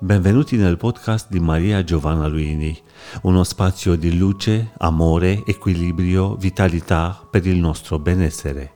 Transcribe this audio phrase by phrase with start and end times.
[0.00, 2.76] Benvenuti nel podcast di Maria Giovanna Luini,
[3.22, 8.72] uno spazio di luce, amore, equilibrio, vitalità per il nostro benessere.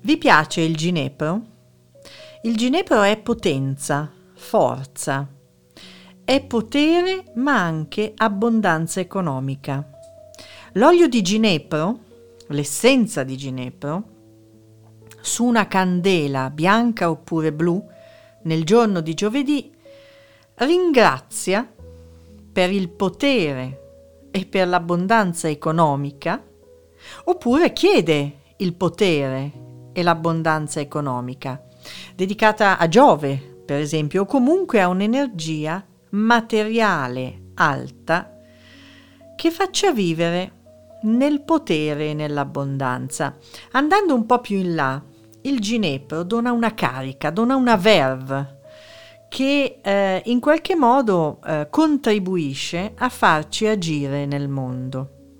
[0.00, 1.42] Vi piace il ginepro?
[2.42, 5.28] Il ginepro è potenza, forza,
[6.24, 9.90] è potere ma anche abbondanza economica.
[10.74, 11.98] L'olio di ginepro,
[12.48, 14.12] l'essenza di ginepro,
[15.24, 17.82] su una candela bianca oppure blu
[18.42, 19.72] nel giorno di giovedì,
[20.56, 21.66] ringrazia
[22.52, 26.44] per il potere e per l'abbondanza economica,
[27.24, 29.50] oppure chiede il potere
[29.94, 31.58] e l'abbondanza economica,
[32.14, 38.30] dedicata a Giove, per esempio, o comunque a un'energia materiale alta
[39.36, 40.52] che faccia vivere
[41.04, 43.38] nel potere e nell'abbondanza.
[43.72, 45.02] Andando un po' più in là,
[45.44, 48.60] il ginepro dona una carica, dona una verve
[49.28, 55.38] che eh, in qualche modo eh, contribuisce a farci agire nel mondo.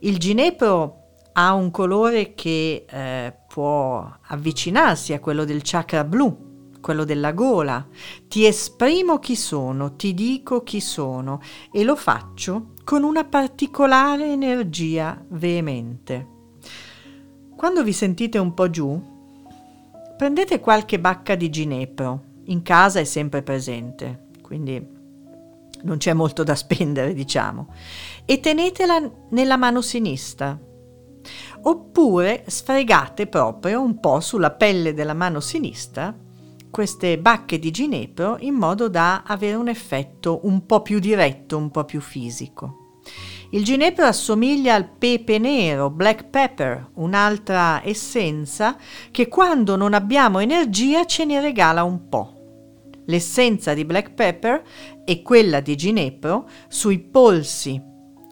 [0.00, 0.96] Il ginepro
[1.34, 7.86] ha un colore che eh, può avvicinarsi a quello del chakra blu, quello della gola.
[8.26, 15.22] Ti esprimo chi sono, ti dico chi sono e lo faccio con una particolare energia
[15.28, 16.26] veemente.
[17.56, 19.09] Quando vi sentite un po' giù,
[20.20, 24.86] prendete qualche bacca di ginepro, in casa è sempre presente, quindi
[25.80, 27.72] non c'è molto da spendere, diciamo,
[28.26, 30.60] e tenetela nella mano sinistra.
[31.62, 36.14] Oppure sfregate proprio un po' sulla pelle della mano sinistra
[36.70, 41.70] queste bacche di ginepro in modo da avere un effetto un po' più diretto, un
[41.70, 42.79] po' più fisico.
[43.52, 48.76] Il ginepro assomiglia al pepe nero, black pepper, un'altra essenza
[49.10, 52.34] che quando non abbiamo energia ce ne regala un po'.
[53.06, 54.62] L'essenza di black pepper
[55.04, 57.82] e quella di ginepro sui polsi,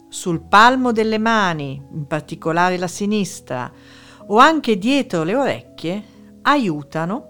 [0.08, 3.72] sul palmo delle mani, in particolare la sinistra,
[4.28, 6.04] o anche dietro le orecchie,
[6.42, 7.26] aiutano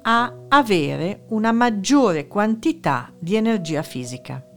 [0.00, 4.47] a avere una maggiore quantità di energia fisica.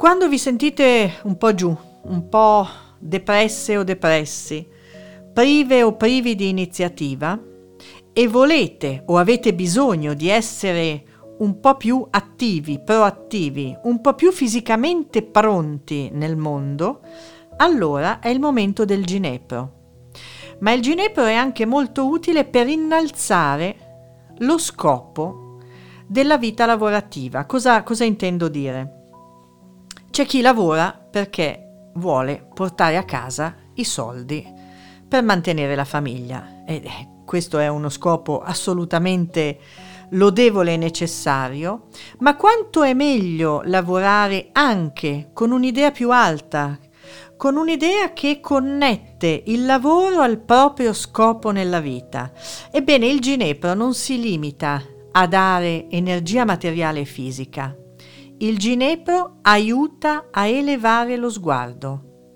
[0.00, 2.66] Quando vi sentite un po' giù, un po'
[2.98, 4.66] depresse o depressi,
[5.30, 7.38] prive o privi di iniziativa
[8.10, 11.04] e volete o avete bisogno di essere
[11.40, 17.02] un po' più attivi, proattivi, un po' più fisicamente pronti nel mondo,
[17.58, 19.72] allora è il momento del ginepro.
[20.60, 23.76] Ma il ginepro è anche molto utile per innalzare
[24.38, 25.58] lo scopo
[26.06, 27.44] della vita lavorativa.
[27.44, 28.94] Cosa, cosa intendo dire?
[30.20, 34.46] C'è chi lavora perché vuole portare a casa i soldi
[35.08, 39.58] per mantenere la famiglia e eh, questo è uno scopo assolutamente
[40.10, 41.86] lodevole e necessario,
[42.18, 46.78] ma quanto è meglio lavorare anche con un'idea più alta,
[47.38, 52.30] con un'idea che connette il lavoro al proprio scopo nella vita.
[52.70, 54.82] Ebbene, il Ginepro non si limita
[55.12, 57.74] a dare energia materiale e fisica,
[58.42, 62.28] il ginepro aiuta a elevare lo sguardo.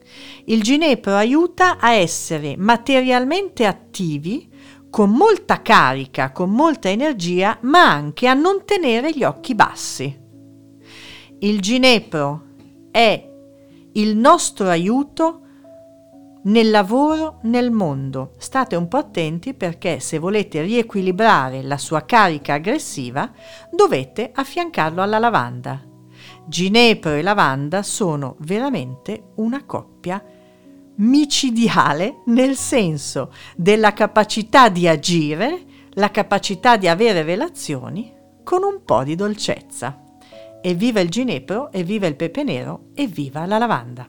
[0.44, 4.50] Il ginepro aiuta a essere materialmente attivi,
[4.91, 10.22] con molta carica, con molta energia, ma anche a non tenere gli occhi bassi.
[11.38, 12.48] Il ginepro
[12.91, 13.31] è
[13.92, 15.41] il nostro aiuto
[16.42, 18.34] nel lavoro nel mondo.
[18.36, 23.32] State un po' attenti perché se volete riequilibrare la sua carica aggressiva
[23.71, 25.92] dovete affiancarlo alla lavanda.
[26.47, 30.22] Ginepro e lavanda sono veramente una coppia
[30.97, 38.12] micidiale nel senso della capacità di agire, la capacità di avere relazioni
[38.44, 40.03] con un po' di dolcezza.
[40.60, 44.09] Evviva il ginepro, evviva il pepe nero, evviva la lavanda.